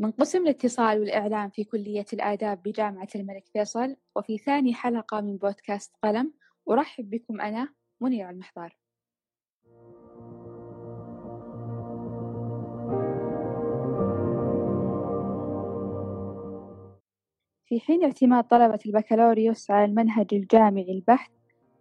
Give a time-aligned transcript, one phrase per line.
[0.00, 5.96] من قسم الاتصال والإعلام في كلية الآداب بجامعة الملك فيصل وفي ثاني حلقة من بودكاست
[6.02, 6.32] قلم
[6.70, 7.68] أرحب بكم أنا
[8.00, 8.76] منير المحضار.
[17.66, 21.30] في حين اعتماد طلبة البكالوريوس على المنهج الجامعي البحث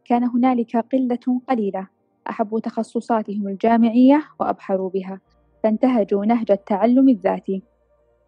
[0.05, 1.87] كان هنالك قلة قليلة
[2.29, 5.21] أحبوا تخصصاتهم الجامعية وأبحروا بها
[5.63, 7.63] فانتهجوا نهج التعلم الذاتي.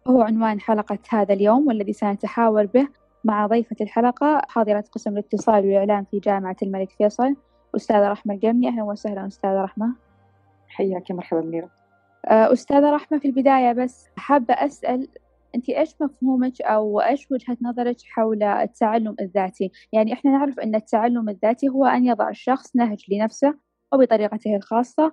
[0.06, 2.88] هو عنوان حلقة هذا اليوم والذي سنتحاور به
[3.24, 7.36] مع ضيفة الحلقة حاضرة قسم الاتصال والإعلام في جامعة الملك فيصل
[7.76, 9.94] أستاذة رحمة القمني أهلا وسهلا أستاذة رحمة
[10.68, 11.70] حياك مرحبا منيرة
[12.26, 15.08] آه، أستاذة رحمة في البداية بس حابة أسأل
[15.54, 21.28] أنت إيش مفهومك أو إيش وجهة نظرك حول التعلم الذاتي؟ يعني إحنا نعرف أن التعلم
[21.28, 23.54] الذاتي هو أن يضع الشخص نهج لنفسه
[23.92, 25.12] وبطريقته الخاصة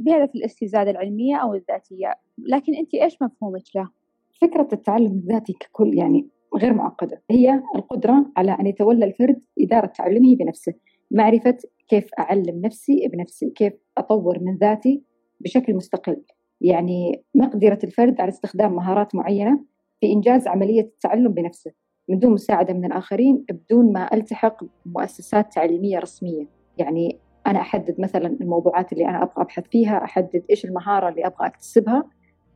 [0.00, 3.99] بهدف الاستزادة العلمية أو الذاتية، لكن أنت إيش مفهومك له؟
[4.40, 7.22] فكرة التعلم الذاتي ككل يعني غير معقدة.
[7.30, 10.74] هي القدرة على أن يتولى الفرد إدارة تعلمه بنفسه
[11.10, 11.56] معرفة
[11.88, 15.02] كيف أعلم نفسي بنفسي كيف أطور من ذاتي
[15.40, 16.22] بشكل مستقل.
[16.60, 19.64] يعني مقدرة الفرد على استخدام مهارات معينة
[20.00, 21.72] في إنجاز عملية التعلم بنفسه
[22.08, 26.46] من دون مساعدة من الآخرين بدون ما ألتحق بمؤسسات تعليمية رسمية.
[26.78, 31.46] يعني أنا أحدد مثلا الموضوعات اللي أنا أبغى أبحث فيها أحدد إيش المهارة اللي أبغى
[31.46, 32.04] أكتسبها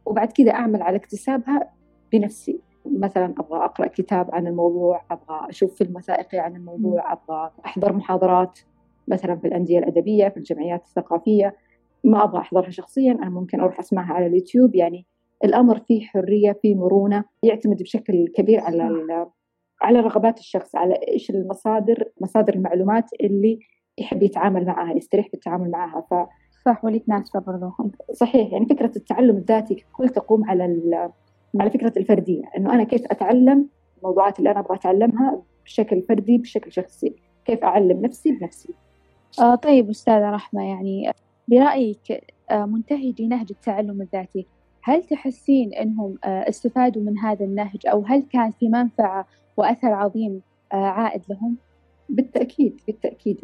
[0.07, 1.71] وبعد كذا أعمل على اكتسابها
[2.13, 2.61] بنفسي.
[2.87, 8.59] مثلا أبغى أقرأ كتاب عن الموضوع أبغى أشوف فيلم وثائقي عن الموضوع أبغى أحضر محاضرات
[9.09, 11.57] مثلا في الأندية الأدبية في الجمعيات الثقافية.
[12.05, 14.75] ما أبغى أحضرها شخصيا أنا ممكن أروح أسمعها على اليوتيوب.
[14.75, 15.07] يعني
[15.45, 19.05] الأمر فيه حرية فيه مرونة يعتمد بشكل كبير على
[19.83, 23.59] على رغبات الشخص على إيش المصادر مصادر المعلومات اللي
[23.99, 26.01] يحب يتعامل معها يستريح في التعامل معها.
[26.01, 26.15] ف
[26.65, 27.73] صح وليتناسبه برضه
[28.21, 30.65] صحيح يعني فكرة التعلم الذاتي كل تقوم على
[31.61, 32.43] على فكرة الفردية.
[32.57, 33.69] إنه أنا كيف أتعلم
[33.99, 37.15] الموضوعات اللي أنا أبغى أتعلمها بشكل فردي بشكل شخصي.
[37.45, 38.75] كيف أعلم نفسي بنفسي.
[39.41, 41.13] آه طيب أستاذة رحمة يعني
[41.49, 44.47] برأيك آه منتهجي نهج التعلم الذاتي
[44.83, 50.41] هل تحسين أنهم آه استفادوا من هذا النهج؟ أو هل كان في منفعة وأثر عظيم
[50.73, 51.57] آه عائد لهم؟
[52.09, 53.41] بالتأكيد بالتأكيد.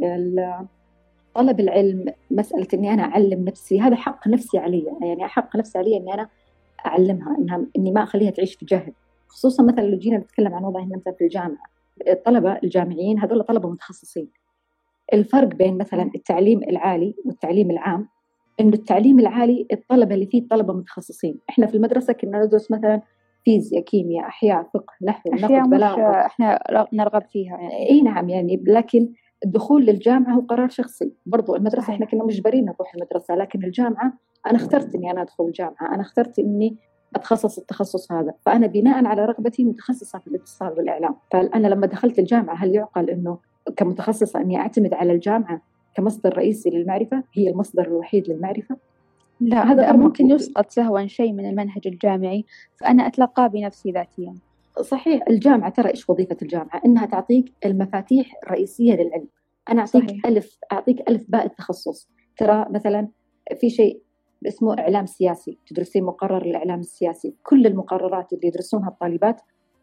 [1.34, 5.96] طلب العلم مسألة إني أنا أعلم نفسي هذا حق نفسي علي يعني حق نفسي علي
[5.96, 6.28] إني أنا
[6.86, 8.92] أعلمها إنها إني ما أخليها تعيش في جهل.
[9.28, 11.70] خصوصا مثلا لو جينا نتكلم عن وضعنا مثلا في الجامعة
[12.08, 14.28] الطلبة الجامعيين هذول طلبة متخصصين.
[15.12, 18.08] الفرق بين مثلا التعليم العالي والتعليم العام
[18.60, 23.02] إنه التعليم العالي الطلبة اللي فيه طلبة متخصصين، إحنا في المدرسة كنا ندرس مثلا
[23.44, 26.58] فيزياء، كيمياء، أحياء، فقه، نحو، أشياء مش إحنا
[26.92, 27.90] نرغب فيها يعني.
[27.90, 29.12] إي نعم يعني لكن
[29.44, 31.12] الدخول للجامعة هو قرار شخصي.
[31.26, 34.12] برضو المدرسة إحنا كنا مجبرين نروح المدرسة لكن الجامعة
[34.46, 36.76] أنا اخترت إني أنا أدخل الجامعة أنا اخترت إني
[37.16, 38.34] أتخصص التخصص هذا.
[38.46, 41.14] فأنا بناء على رغبتي متخصصة في الاتصال والإعلام.
[41.32, 43.38] فأنا لما دخلت الجامعة هل يعقل إنه
[43.76, 45.62] كمتخصصة إني أعتمد على الجامعة
[45.94, 48.76] كمصدر رئيسي للمعرفة؟ هي المصدر الوحيد للمعرفة؟
[49.40, 52.44] لا هذا ممكن يسقط سهوا شيء من المنهج الجامعي
[52.76, 54.34] فأنا أتلقاه بنفسي ذاتيا.
[54.80, 59.28] صحيح الجامعة ترى إيش وظيفة الجامعة؟ إنها تعطيك المفاتيح الرئيسية للعلم.
[59.68, 60.26] أنا أعطيك صحيح.
[60.26, 63.08] ألف أعطيك ألف باء التخصص ترى مثلا
[63.60, 64.02] في شيء
[64.46, 67.34] اسمه إعلام سياسي تدرسين مقرر الإعلام السياسي.
[67.42, 69.40] كل المقررات اللي يدرسونها الطالبات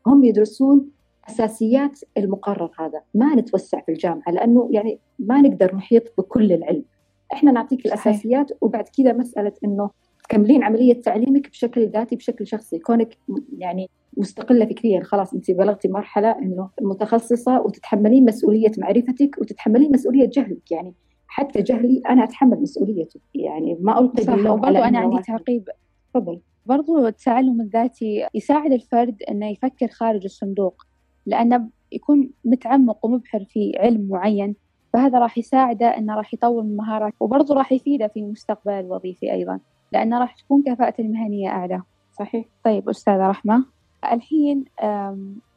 [0.08, 0.90] هم يدرسون
[1.30, 3.02] أساسيات المقرر هذا.
[3.14, 6.86] ما نتوسع في الجامعة لأنه يعني ما نقدر نحيط بكل العلم.
[7.34, 9.90] إحنا نعطيك الأساسيات وبعد كذا مسألة إنه
[10.29, 12.79] تكملين عملية تعليمك بشكل ذاتي بشكل شخصي.
[12.79, 13.17] كونك
[13.57, 20.71] يعني مستقلة فكريا خلاص أنت بلغتي مرحلة إنه متخصصة وتتحملين مسؤولية معرفتك وتتحملين مسؤولية جهلك.
[20.71, 20.93] يعني
[21.27, 25.69] حتى جهلي أنا أتحمل مسؤوليته يعني ما ألقي باللوم برضو أنا عندي تعقيب.
[26.13, 26.39] تفضل.
[26.65, 30.83] برضو التعلم الذاتي يساعد الفرد إنه يفكر خارج الصندوق
[31.25, 34.56] لأنه يكون متعمق ومبحر في علم معين.
[34.94, 39.59] فهذا راح يساعده إنه راح يطور من مهاراته وبرضه راح يفيده في المستقبل الوظيفي أيضا.
[39.92, 41.81] لأنه راح تكون كفاءته المهنية أعلى.
[42.19, 42.45] صحيح.
[42.63, 43.66] طيب أستاذة رحمة.
[44.13, 44.66] الحين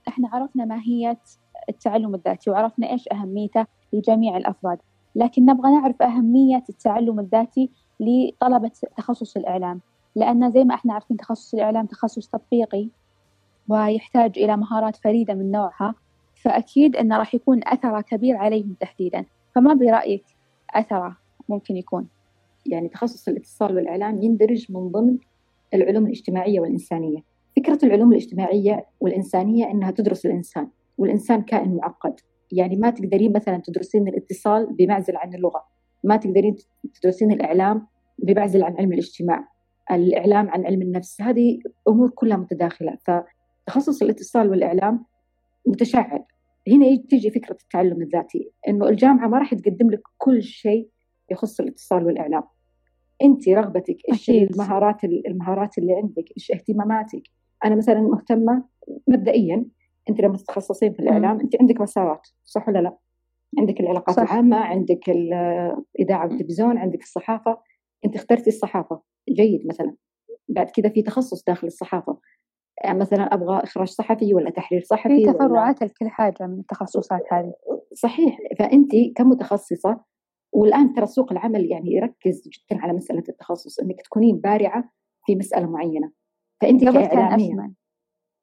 [0.09, 1.19] إحنا عرفنا ماهية
[1.69, 4.79] التعلم الذاتي وعرفنا إيش أهميته لجميع الأفراد،
[5.15, 9.81] لكن نبغى نعرف أهمية التعلم الذاتي لطلبة تخصص الإعلام،
[10.17, 12.89] لأن زي ما إحنا عارفين تخصص الإعلام تخصص تطبيقي
[13.69, 15.95] ويحتاج إلى مهارات فريدة من نوعها،
[16.35, 19.25] فأكيد إنه راح يكون أثره كبير عليهم تحديدا،
[19.55, 20.25] فما برأيك
[20.71, 21.17] أثره
[21.49, 22.09] ممكن يكون؟
[22.67, 25.19] يعني تخصص الاتصال والإعلام يندرج من ضمن
[25.75, 27.25] العلوم الاجتماعية والإنسانية.
[27.57, 30.69] فكرة العلوم الاجتماعية والإنسانية إنها تدرس الإنسان
[30.99, 32.21] والإنسان كائن معقد.
[32.53, 35.65] يعني ما تقدرين مثلا تدرسين الاتصال بمعزل عن اللغة
[36.05, 36.57] ما تقدرين
[37.01, 37.87] تدرسين الإعلام
[38.19, 39.49] بمعزل عن علم الاجتماع
[39.91, 41.21] الإعلام عن علم النفس.
[41.21, 41.59] هذه
[41.89, 42.99] أمور كلها متداخلة.
[43.07, 45.05] فتخصص الاتصال والإعلام
[45.67, 46.27] متشعب
[46.69, 50.89] هنا تيجي فكرة التعلم الذاتي إنه الجامعة ما راح تقدم لك كل شيء
[51.31, 52.43] يخص الاتصال والإعلام.
[53.23, 57.23] أنت رغبتك إيش المهارات المهارات اللي عندك؟ إيش اهتماماتك؟
[57.65, 58.65] أنا مثلا مهتمة
[59.09, 59.67] مبدئيا
[60.11, 62.97] أنت لما تتخصصين في الإعلام أنت عندك مسارات صح ولا لا؟
[63.59, 64.23] عندك العلاقات صح.
[64.23, 67.59] العامة عندك الإذاعة والتلفزيون عندك الصحافة.
[68.05, 69.01] أنت اخترتي الصحافة.
[69.29, 69.95] جيد مثلا.
[70.49, 72.19] بعد كذا في تخصص داخل الصحافة.
[72.85, 77.53] يعني مثلا أبغى إخراج صحفي ولا تحرير صحفي في تفرعات لكل حاجة من التخصصات هذه.
[77.95, 78.39] صحيح.
[78.59, 80.01] فانت كمتخصصة
[80.53, 84.93] والآن ترى سوق العمل يعني يركز جدا على مسألة التخصص إنك تكونين بارعة
[85.27, 86.13] في مسألة معينة.
[86.61, 87.73] فأنت كإعلامية.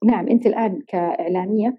[0.06, 1.70] نعم أنت الآن كإعلامية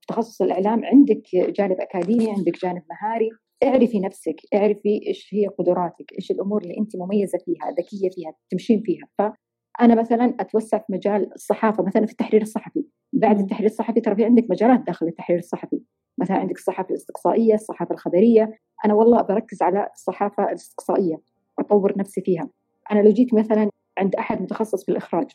[0.00, 3.30] في تخصص الإعلام عندك جانب أكاديمي عندك جانب مهاري.
[3.62, 8.82] اعرفي نفسك اعرفي إيش هي قدراتك إيش الأمور اللي أنت مميزة فيها ذكية فيها تمشين
[8.82, 9.08] فيها.
[9.18, 12.84] فأنا مثلا أتوسع في مجال الصحافة مثلا في التحرير الصحفي.
[13.12, 15.80] بعد التحرير الصحفي ترى في عندك مجالات داخل التحرير الصحفي.
[16.20, 18.58] مثلا عندك الصحافة الإستقصائية الصحافة الخبرية.
[18.84, 21.20] أنا والله بركز على الصحافة الاستقصائيه
[21.58, 22.48] أطور نفسي فيها.
[22.92, 25.30] أنا لو جيت مثلا عند أحد متخصص في الاخراج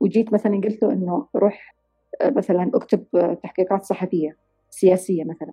[0.00, 1.74] وجيت مثلا قلت له إنه روح
[2.20, 4.36] آه، مثلا اكتب آه، تحقيقات صحفية
[4.70, 5.52] سياسية مثلا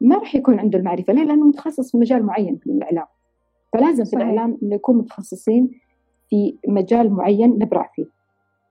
[0.00, 1.12] ما راح يكون عنده المعرفة.
[1.12, 3.06] ليه؟ لأنه متخصص في مجال معين في الإعلام.
[3.72, 5.70] فلازم في الإعلام إنه يكون متخصصين
[6.30, 8.06] في مجال معين نبرع فيه.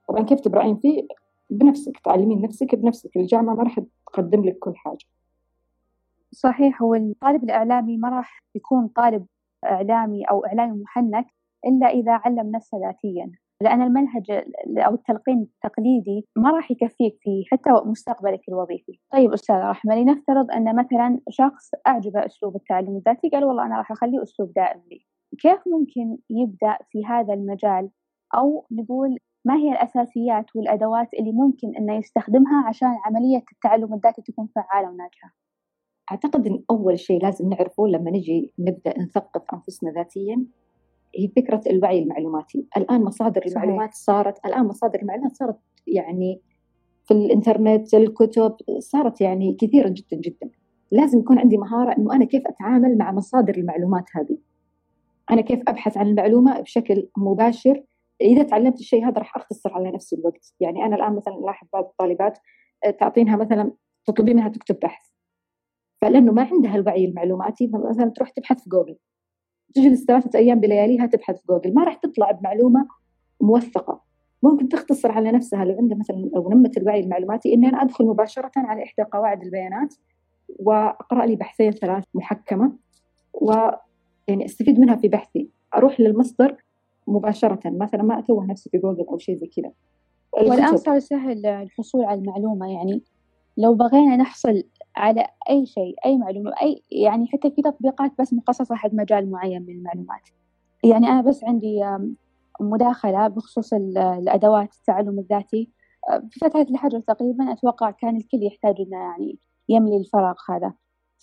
[0.07, 1.07] طبعا كيف تبرعين فيه؟
[1.49, 3.17] بنفسك تعلمين نفسك بنفسك.
[3.17, 5.05] الجامعة ما راح تقدم لك كل حاجة.
[6.33, 9.25] صحيح هو الطالب الإعلامي ما راح يكون طالب
[9.65, 11.25] إعلامي أو إعلامي محنك
[11.65, 13.31] إلا إذا علم نفسه ذاتيا.
[13.61, 14.31] لأن المنهج
[14.77, 18.99] أو التلقين التقليدي ما راح يكفيك في حتى مستقبلك الوظيفي.
[19.11, 23.91] طيب أستاذ رحمة لنفترض أن مثلا شخص أعجبه أسلوب التعلم الذاتي قال والله أنا راح
[23.91, 25.05] أخليه أسلوب دائم لي.
[25.39, 27.89] كيف ممكن يبدأ في هذا المجال؟
[28.35, 34.47] أو نقول ما هي الأساسيات والأدوات اللي ممكن أنه يستخدمها عشان عملية التعلم الذاتي تكون
[34.55, 35.33] فعالة وناجحة؟
[36.11, 40.45] أعتقد أن أول شيء لازم نعرفه لما نجي نبدأ نثقف أنفسنا ذاتيا
[41.15, 42.65] هي فكرة الوعي المعلوماتي.
[42.77, 43.53] الآن مصادر صحيح.
[43.63, 46.41] المعلومات صارت الآن مصادر المعلومات صارت يعني
[47.05, 50.49] في الإنترنت الكتب صارت يعني كثيرة جدا جدا.
[50.91, 54.37] لازم يكون عندي مهارة أنه أنا كيف أتعامل مع مصادر المعلومات هذه.
[55.31, 57.83] أنا كيف أبحث عن المعلومة بشكل مباشر.
[58.21, 60.53] إذا تعلمت الشيء هذا راح أختصر على نفسي الوقت.
[60.59, 62.37] يعني أنا الآن مثلا ألاحظ بعض الطالبات
[62.99, 63.71] تعطينها مثلا
[64.05, 65.10] تطلبي منها تكتب بحث.
[66.01, 68.95] فلأنه ما عندها الوعي المعلوماتي مثلا تروح تبحث في جوجل.
[69.73, 71.73] تجلس ثلاثة أيام بلياليها تبحث في جوجل.
[71.73, 72.87] ما راح تطلع بمعلومة
[73.41, 74.01] موثقة.
[74.43, 78.51] ممكن تختصر على نفسها لو عندها مثلا لو نمت الوعي المعلوماتي إني أنا أدخل مباشرة
[78.55, 79.95] على إحدى قواعد البيانات
[80.59, 82.71] وأقرأ لي بحثين ثلاث محكمة
[83.33, 83.53] و
[84.27, 85.49] يعني أستفيد منها في بحثي.
[85.75, 86.63] أروح للمصدر
[87.07, 87.59] مباشرة.
[87.65, 89.71] مثلا ما أتوه نفسي في جوجل أو شيء زي كذا.
[90.33, 92.71] والآن صار سهل الحصول على المعلومة.
[92.71, 93.03] يعني
[93.57, 94.63] لو بغينا نحصل
[94.95, 99.61] على أي شيء أي معلومة أي يعني حتى في تطبيقات بس مخصصة حق مجال معين
[99.61, 100.29] من المعلومات.
[100.83, 101.79] يعني أنا بس عندي
[102.61, 105.69] مداخلة بخصوص الأدوات التعلم الذاتي.
[106.29, 109.39] في فترة الحجر تقريبا أتوقع كان الكل يحتاج إنه يعني
[109.69, 110.73] يملي الفراغ هذا.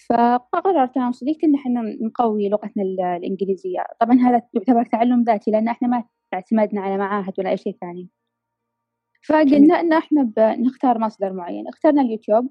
[0.09, 2.83] فقررت أنا وصديقتي إن إحنا نقوي لغتنا
[3.17, 3.85] الإنجليزية.
[4.01, 6.05] طبعا هذا يعتبر تعلم ذاتي لأن إحنا ما
[6.35, 8.09] اعتمدنا على معاهد ولا أي شيء ثاني.
[9.29, 11.69] فقلنا إن إحنا بنختار مصدر معين.
[11.69, 12.49] اخترنا اليوتيوب.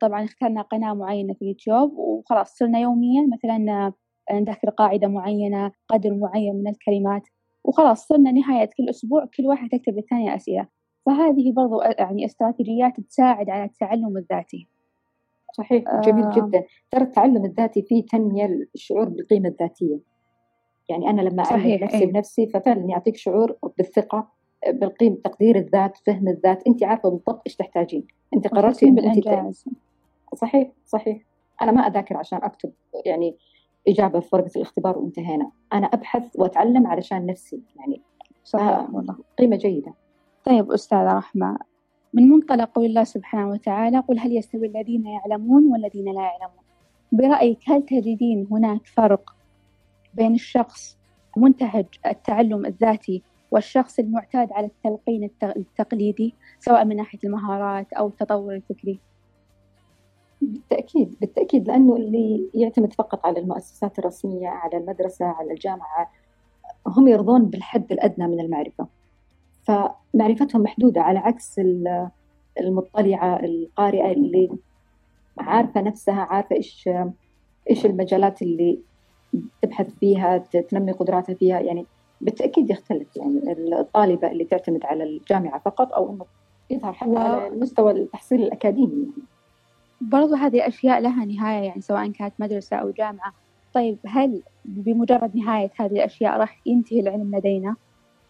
[0.00, 3.92] طبعا اخترنا قناة معينة في اليوتيوب وخلاص صرنا يوميا مثلا
[4.32, 7.22] نذكر قاعدة معينة قدر معين من الكلمات
[7.64, 10.66] وخلاص صرنا نهاية كل أسبوع كل واحد تكتب للثانية أسئلة.
[11.06, 14.68] فهذه برضو يعني استراتيجيات تساعد على التعلم الذاتي.
[15.52, 16.34] صحيح جميل آه.
[16.36, 16.64] جدا.
[16.90, 20.00] ترى التعلم الذاتي فيه تنمية الشعور بالقيمة الذاتية.
[20.88, 22.12] يعني أنا لما أعلم نفسي إيه.
[22.12, 24.28] بنفسي ففعلا يعطيك شعور بالثقة
[24.68, 26.66] بالقيمة تقدير الذات فهم الذات.
[26.66, 28.06] أنت عارفة بالضبط إيش تحتاجين.
[28.34, 29.64] أنت قررتي بالإنجاز.
[30.34, 31.22] صحيح صحيح.
[31.62, 32.72] أنا ما أذاكر عشان أكتب
[33.06, 33.36] يعني
[33.88, 35.50] إجابة في ورقة الاختبار وانتهينا.
[35.72, 38.02] أنا أبحث وأتعلم علشان نفسي يعني.
[38.44, 39.94] صحيح والله قيمة جيدة.
[40.44, 41.58] طيب أستاذة رحمة
[42.12, 46.64] من منطلق قول الله سبحانه وتعالى قل هل يستوي الذين يعلمون والذين لا يعلمون؟
[47.12, 49.34] برأيك هل تجدين هناك فرق
[50.14, 50.98] بين الشخص
[51.36, 59.00] منتهج التعلم الذاتي والشخص المعتاد على التلقين التقليدي سواء من ناحية المهارات أو التطور الفكري؟
[60.40, 66.10] بالتأكيد بالتأكيد لأنه اللي يعتمد فقط على المؤسسات الرسمية على المدرسة على الجامعة
[66.86, 68.86] هم يرضون بالحد الأدنى من المعرفة.
[69.62, 71.60] فمعرفتهم محدودة على عكس
[72.60, 74.50] المطلعة القارئة اللي
[75.38, 76.88] عارفة نفسها عارفة إيش
[77.70, 78.78] إيش المجالات اللي
[79.62, 81.60] تبحث فيها تنمي قدراتها فيها.
[81.60, 81.86] يعني
[82.20, 83.16] بالتأكيد يختلف.
[83.16, 86.24] يعني الطالبة اللي تعتمد على الجامعة فقط أو إنه
[86.70, 87.18] يظهر حتى و...
[87.18, 88.92] على مستوى التحصيل الأكاديمي.
[88.92, 89.12] يعني.
[90.00, 93.32] برضو هذه أشياء لها نهاية يعني سواء كانت مدرسة أو جامعة.
[93.74, 97.76] طيب هل بمجرد نهاية هذه الأشياء راح ينتهي العلم لدينا؟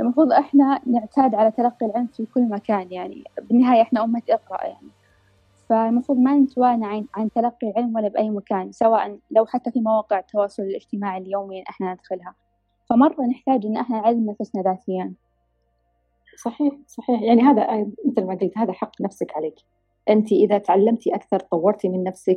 [0.00, 4.88] المفروض إحنا نعتاد على تلقي العلم في كل مكان يعني بالنهاية إحنا أمة إقرأ يعني.
[5.68, 10.18] فالمفروض ما نتوانى عن, عن تلقي العلم ولا بأي مكان سواء لو حتى في مواقع
[10.18, 12.34] التواصل الاجتماعي اليومي إحنا ندخلها.
[12.90, 15.12] فمرة نحتاج إن إحنا نعلم نفسنا ذاتيا.
[16.36, 17.22] صحيح صحيح.
[17.22, 19.54] يعني هذا مثل ما قلت هذا حق نفسك عليك.
[20.10, 22.36] أنت إذا تعلمتي أكثر طورتي من نفسك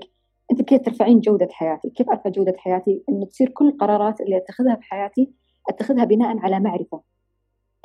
[0.52, 4.76] أنت كيف ترفعين جودة حياتك كيف أرفع جودة حياتي؟ إنه تصير كل القرارات اللي أتخذها
[4.76, 5.32] في حياتي
[5.70, 7.02] أتخذها بناء على معرفة.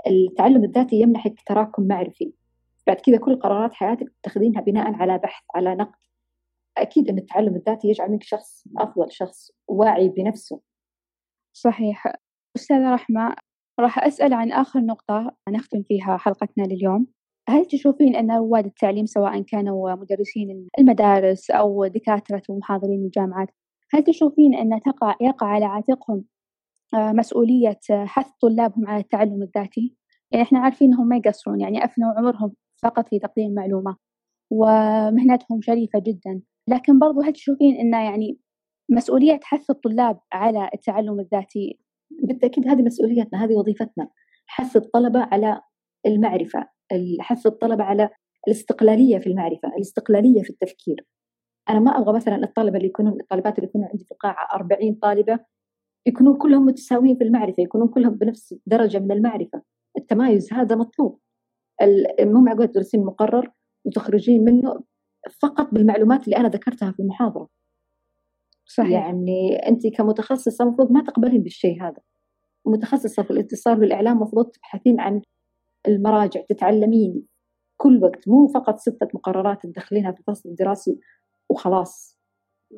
[0.07, 2.33] التعلم الذاتي يمنحك تراكم معرفي.
[2.87, 5.99] بعد كذا كل قرارات حياتك تاخذينها بناء على بحث على نقد.
[6.79, 10.61] أكيد أن التعلم الذاتي يجعل منك شخص أفضل شخص واعي بنفسه.
[11.53, 12.13] صحيح.
[12.57, 13.35] أستاذة رحمة
[13.81, 17.07] راح أسأل عن آخر نقطة نختم فيها حلقتنا لليوم.
[17.49, 23.49] هل تشوفين أن رواد التعليم سواء كانوا مدرسين المدارس أو دكاترة ومحاضرين الجامعات
[23.93, 26.25] هل تشوفين أن تقع يقع على عاتقهم
[26.95, 29.97] آه، مسؤولية حث طلابهم على التعلم الذاتي؟
[30.31, 32.53] يعني إحنا عارفين إنهم ما يقصرون يعني أفنوا عمرهم
[32.83, 33.97] فقط في تقديم معلومة
[34.51, 38.39] ومهنتهم شريفة جدا لكن برضو هل تشوفين أن يعني
[38.91, 41.79] مسؤولية حث الطلاب على التعلم الذاتي
[42.23, 44.09] بالتأكيد هذه مسؤوليتنا هذه وظيفتنا
[44.47, 45.61] حث الطلبة على
[46.07, 46.69] المعرفة
[47.21, 48.11] حث الطلبة على
[48.49, 51.07] الاستقلالية في المعرفة الاستقلالية في التفكير.
[51.69, 55.39] أنا ما أبغى مثلا الطلبة اللي يكونون الطالبات اللي يكونون عندي في القاعة 40 طالبة
[56.07, 59.63] يكونون كلهم متساويين في المعرفة يكونون كلهم بنفس درجة من المعرفة.
[59.99, 61.21] التمايز هذا مطلوب.
[62.21, 63.53] مو معقول تدرسين مقرر
[63.85, 64.81] وتخرجين منه
[65.43, 67.49] فقط بالمعلومات اللي أنا ذكرتها في المحاضرة.
[68.67, 68.91] صحيح.
[68.91, 72.01] يعني أنت كمتخصصة المفروض ما تقبلين بالشيء هذا.
[72.67, 75.23] متخصصة في الاتصال والإعلام المفروض تبحثين عن
[75.87, 77.23] المراجع تتعلمين
[77.77, 80.99] كل وقت مو فقط ستة مقررات تدخلينها في الفصل الدراسي
[81.49, 82.19] وخلاص.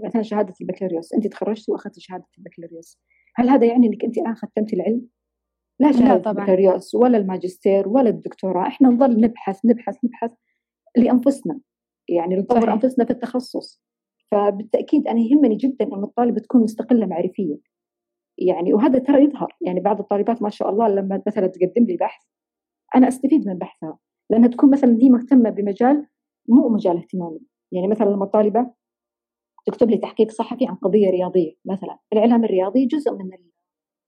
[0.05, 2.99] مثلا شهادة البكالوريوس أنت تخرجتي وأخذتي شهادة البكالوريوس.
[3.35, 5.07] هل هذا يعني أنك أنت الآن ختمتي العلم؟
[5.81, 8.67] لا شهادة البكالوريوس ولا الماجستير ولا الدكتوراه.
[8.67, 10.33] إحنا نظل نبحث نبحث نبحث
[10.97, 11.61] لأنفسنا
[12.09, 13.83] يعني نطور أنفسنا في التخصص.
[14.31, 17.59] فبالتأكيد أنا يهمني جدا أن الطالبة تكون مستقلة معرفيا.
[18.39, 22.25] يعني وهذا ترى يظهر يعني بعض الطالبات ما شاء الله لما مثلا تقدم لي بحث
[22.97, 23.99] أنا أستفيد من بحثها.
[24.31, 26.07] لأنها تكون مثلا هي مهتمة بمجال
[26.49, 27.41] مو مجال اهتمامي.
[27.73, 28.71] يعني مثلا لما طالبة
[29.67, 31.99] تكتب لي تحقيق صحفي عن قضية رياضية مثلا.
[32.13, 33.31] الإعلام الرياضي جزء من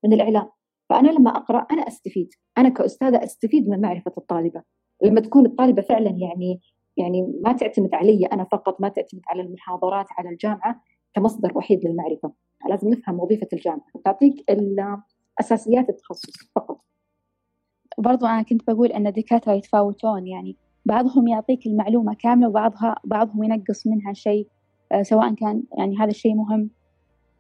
[0.05, 0.51] من الإعلام.
[0.89, 2.29] فأنا لما أقرأ أنا أستفيد.
[2.59, 4.63] أنا كأستاذة أستفيد من معرفة الطالبة.
[5.03, 6.61] لما تكون الطالبة فعلا يعني
[6.97, 10.83] يعني ما تعتمد علي أنا فقط ما تعتمد على المحاضرات على الجامعة
[11.15, 12.33] كمصدر وحيد للمعرفة.
[12.71, 13.87] لازم نفهم وظيفة الجامعة.
[14.05, 14.45] تعطيك
[15.41, 16.81] أساسيات التخصص فقط.
[18.03, 20.57] برضو أنا كنت بقول أن الدكاترة يتفاوتون يعني
[20.87, 24.49] بعضهم يعطيك المعلومة كاملة وبعضها بعضهم ينقص منها شيء
[24.93, 26.71] آه، سواء كان يعني هذا الشيء مهم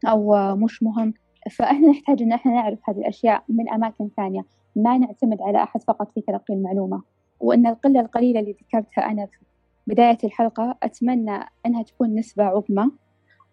[0.09, 1.14] أو مش مهم.
[1.50, 4.45] فإحنا نحتاج أن إحنا نعرف هذه الأشياء من أماكن ثانية.
[4.76, 7.02] ما نعتمد على أحد فقط في تلقي المعلومة.
[7.40, 9.38] وأن القلة القليلة اللي ذكرتها أنا في
[9.87, 12.90] بداية الحلقة أتمنى أنها تكون نسبة عظمى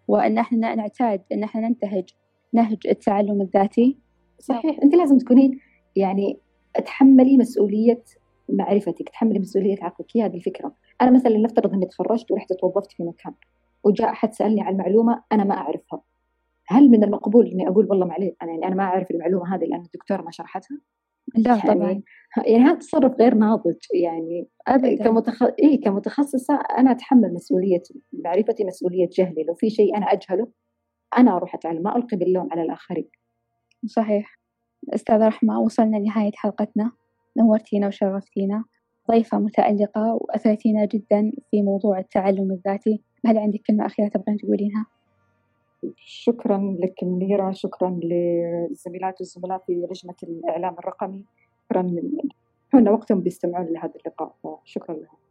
[0.08, 2.04] وأن إحنا نعتاد أن إحنا ننتهج
[2.52, 3.98] نهج التعلم الذاتي.
[4.38, 4.78] صحيح.
[4.82, 5.58] أنت لازم تكونين
[5.96, 6.38] يعني
[6.84, 8.02] تحملي مسؤولية
[8.48, 10.06] معرفتك تحملي مسؤولية عقلك.
[10.16, 10.74] هي هذه الفكرة.
[11.02, 13.34] أنا مثلا نفترض إني تخرجت ورحت توظفت في مكان
[13.84, 16.02] وجاء أحد سألني عن معلومه أنا ما أعرفها.
[16.66, 19.80] هل من المقبول إني أقول والله معليش أنا يعني أنا ما أعرف المعلومة هذه لأن
[19.80, 20.78] الدكتوره ما شرحتها؟
[21.34, 22.02] لا يعني طبعا.
[22.46, 23.76] يعني هذا تصرف غير ناضج.
[23.94, 25.04] يعني أبدا.
[25.04, 25.42] كمتخ...
[25.42, 29.42] إيه كمتخصصة أنا أتحمل مسؤولية معرفتي مسؤولية جهلي.
[29.42, 30.48] لو في شيء أنا أجهله
[31.18, 33.10] أنا أروح أتعلم ما ألقي باللوم على الآخرين.
[33.86, 34.39] صحيح.
[34.88, 36.92] أستاذ رحمة وصلنا لنهاية حلقتنا.
[37.36, 38.64] نورتينا وشرفتينا.
[39.10, 43.02] ضيفة متألقة وأثرتينا جدا في موضوع التعلم الذاتي.
[43.26, 44.86] هل عندك كلمة أخيرة تبغين تقولينها؟
[45.96, 47.50] شكرا لك منيرة.
[47.50, 51.24] شكرا للزميلات والزملاء في لجنة الإعلام الرقمي.
[51.68, 51.96] شكرا
[52.72, 55.29] حون وقتهم بيستمعون لهذا اللقاء فشكرا لهم.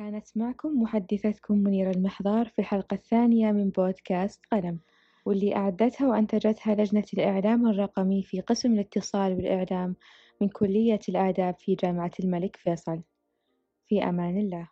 [0.00, 4.80] كانت معكم محدثتكم منيرة المحضار في الحلقة الثانية من بودكاست قلم
[5.24, 9.96] واللي أعدتها وأنتجتها لجنة الإعلام الرقمي في قسم الاتصال والإعلام
[10.40, 13.00] من كلية الآداب في جامعة الملك فيصل.
[13.86, 14.68] في أمان الله.